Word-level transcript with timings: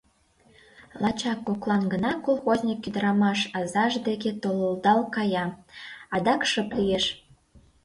Лачак 1.01 1.39
коклан 1.47 1.83
гына 1.93 2.11
колхозник 2.25 2.79
ӱдырамаш 2.87 3.39
азаж 3.59 3.93
деке 4.07 4.31
толылдал 4.41 5.01
кая, 5.15 5.45
адак 6.15 6.41
шып 6.51 6.69
лиеш. 6.77 7.05